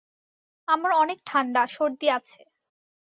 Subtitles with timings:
[0.67, 2.41] আমার অনেক ঠান্ডা, সর্দি আছে।